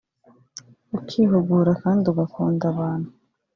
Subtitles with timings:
[0.97, 3.09] ukihugura kandi ugakunda abantu